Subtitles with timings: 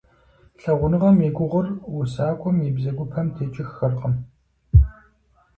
[0.61, 1.65] Лъагъуныгъэм и гугъур
[1.99, 4.15] усакӀуэхэм я бзэгупэм текӀыххэркъым.